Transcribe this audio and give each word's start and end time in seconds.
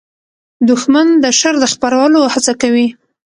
دښمن 0.69 1.07
د 1.23 1.25
شر 1.39 1.55
د 1.59 1.65
خپرولو 1.73 2.19
هڅه 2.33 2.53
کوي 2.61 2.87